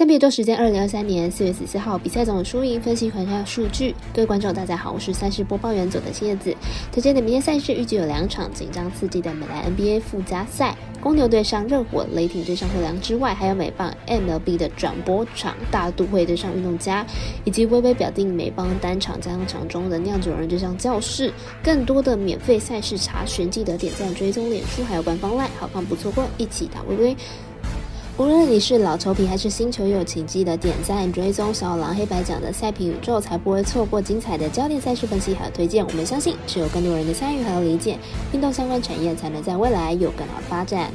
[0.00, 3.94] 三比多时间，二零二三年四月十四号比赛总输赢分析环下数据。
[4.14, 6.56] 各位观众，大家好，我是赛事播报员佐藤叶子。
[6.90, 17.04] 推荐的明天赛事预计有两场紧张刺激的美兰 NBA 附加赛，公牛对上热火，雷霆对上灰狼之外，还有美棒 MLB 的转播场，大都会对上运动家，
[17.44, 21.30] 以及微微表定美棒单场加上场中的酿酒人对上教室。
[21.62, 27.14] 更多的免费赛事查询，记得点赞、追踪脸书，还有官方 LINE，好看不错过，一起打微微。
[28.20, 35.82] 无论你是老球皮还是新球友，请记得点赞、追踪小狼黑白奖的赛评宇宙，才不会错过精彩的焦点赛事分析和推荐。
[35.86, 37.98] 我们相信，只有更多人的参与和理解，
[38.34, 40.92] 运动相关产业才能在未来有更好的发展。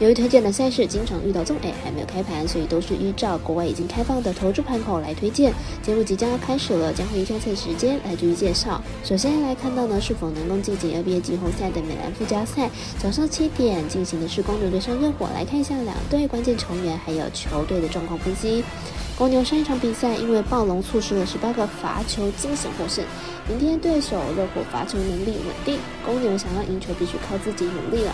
[0.00, 5.52] 由于推荐的赛事经常遇到中 A 还没有开盘，所以都是依照国外已经开放的投注盘口来推荐。
[5.80, 8.82] 节目即将要开始了，将会依开赛时间来逐一介绍。
[9.04, 15.28] 首先来看到呢，是否能够晋级 NBA 季后赛的美兰附加赛，早上七点进行的是公牛对上热火。
[15.32, 18.64] 来看一下两队关键球员还有球队的状况分析。
[19.16, 23.04] 公牛上一场比赛因为暴龙错失了十八个罚球惊险获胜，
[23.46, 28.12] 明天对手热火罚球能力稳定，公牛想要赢球必须靠自己努力了。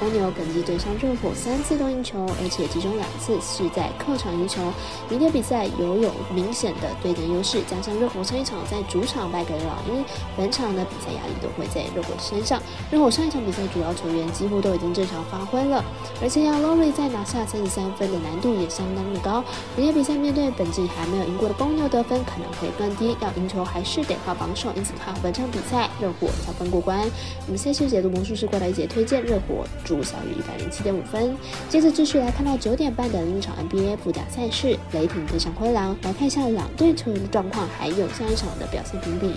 [0.00, 4.60] 公牛本季对上热火三次都赢球，而且其中两次是在客场赢球。
[5.08, 10.04] 明天比赛拥有明显的对等优势，加上热火上一场在主场败给了老鹰，
[10.36, 12.60] 本场的比赛压力都会在热火身上。
[12.90, 15.82] 热火上一场比赛主要球员几乎都已经正常发挥了，
[16.20, 19.44] 而且要 Lowry 再拿下三十三分的难度也相当的高。
[19.76, 24.70] 明天比赛面对本季还没有赢过的公牛，得分可能会更低，要赢球还是得靠防守。
[24.76, 26.98] 因此看本场比赛热火小分过关。
[27.46, 29.64] 我们赛事解读魔术师过来姐推荐热火。
[29.84, 31.36] 主不小于一百零七点五分。
[31.68, 35.96] 接着继续来看到九点半的另一场 NBA 附加赛事，雷霆对上灰狼。
[36.02, 39.34] 来看一下两队球员的状况，还有下一场的表现评比。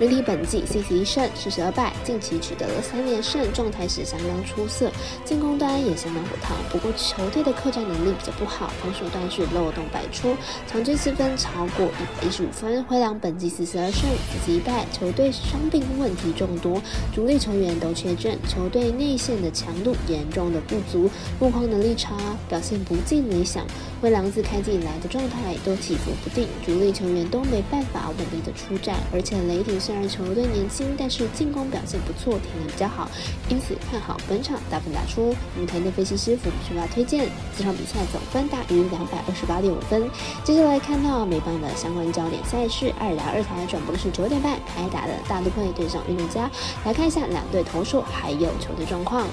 [0.00, 4.90] 雷霆本季四十一胜四十二败，近期取得了三连胜，状态是相当出色，
[5.26, 6.56] 进攻端也相当火烫。
[6.70, 10.34] 不过球队的客战能力比较不好，防守端是漏洞百出，
[10.66, 12.82] 场均失分超过一百一十五分。
[12.84, 16.80] 灰狼本季四十二胜四十一败，球队伤病问题众多，
[17.14, 22.16] 主力球员都缺阵，球队内线的强度严重的不足，目框能力差，
[22.48, 23.66] 表现不尽理想。
[24.00, 33.10] 灰狼自开季以来的状态都起伏不定，主力球员都没办法稳定的出战，而且雷霆虽然球队年轻，但是进攻表现不错，体能比较好，
[33.48, 35.34] 因此看好本场大分打出。
[35.56, 37.28] 我们团队分析师傅出发推荐
[37.58, 40.08] 这场比赛总分大于两百二十八点五分。
[40.44, 46.48] 接下来看到美邦的相关焦点赛事，二打二台转播的是九点半开打的大都会对上运动家，
[46.84, 49.26] 来看一下两队投手还有球队状况。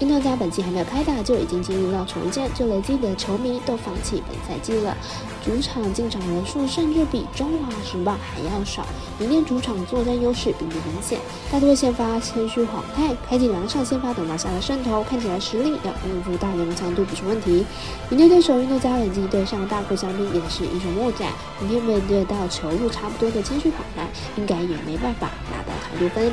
[0.00, 4.96] 运动家本季还没有开打就已经进入到重建，就连自己的球迷都放弃本赛季了。
[5.44, 8.86] 主场进场人数甚至比中华时报还要少，
[9.18, 11.18] 明天主场作战优势并不明显。
[11.50, 17.64] 大都会先发谦虚晃态，开启两场先发等拿下了胜投，看起来实力要应付大联盟强度不是问题。
[18.08, 26.32] 明天对手运动家本季对上大国相比也是一筹莫展，明天面对到球路差不多的谦虚晃态，应该也没办法拿到太多分。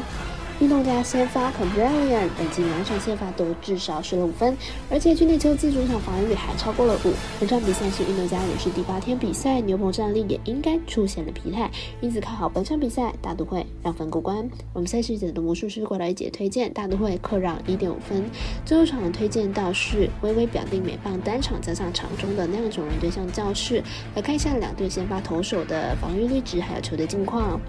[0.59, 4.58] 运动家先发 c o b r i a n 本季两场先发都至少失了五分，
[4.90, 7.14] 而且去年球自主场防御率还超过了五。
[7.40, 11.72] 本场比赛是运动家也是第八天比赛，牛棚战力也应该出现了疲态，
[12.02, 14.50] 因此看好本场比赛大都会让分过关。
[14.74, 18.30] 我们赛事解读魔术师过来姐推荐大都会客让一点五分。
[18.66, 23.81] 最后场的推荐到是微微表定美棒单场加上场中的酿酒人对象教室，
[24.14, 27.62] 来看一下两队先发投手的防御率值还有球队近况。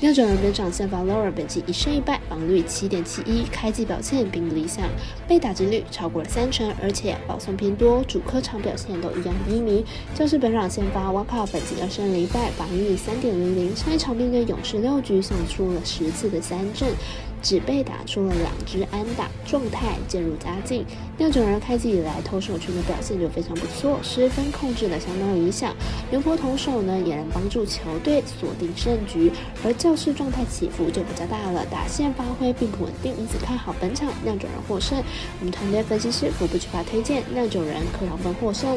[0.00, 4.88] 酿酒人本场先发 Laura 本期一胜一败，防率七点七一，开季表现并不理想，
[5.26, 9.84] 被打击率超过了三成，而且保送偏多，主客场表现都一样低迷。
[10.14, 16.88] 教是本场先发 w a k a 本季二胜零败，防御三点零零，上一场面对勇士六局送出了十次的三振。
[17.42, 20.84] 只被打出了两支安打，状态渐入佳境。
[21.16, 25.74] 酿酒人开季以来投手群的表现就非常不错，失分控制的相当理想。
[26.10, 29.32] 牛波投手呢也能帮助球队锁定胜局，
[29.64, 35.02] 而教室状态起伏就比较大了，打线发挥并不稳定，因此看好本场酿酒人获胜。
[35.38, 38.76] 我们团队分析师福不缺乏推荐酿酒人客场分获胜。